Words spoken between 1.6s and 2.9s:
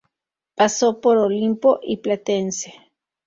y Platense.